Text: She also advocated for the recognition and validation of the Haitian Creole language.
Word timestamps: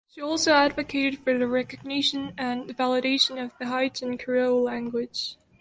She 0.09 0.19
also 0.19 0.53
advocated 0.53 1.19
for 1.19 1.37
the 1.37 1.45
recognition 1.45 2.33
and 2.35 2.67
validation 2.75 3.39
of 3.39 3.51
the 3.59 3.67
Haitian 3.67 4.17
Creole 4.17 4.63
language. 4.63 5.35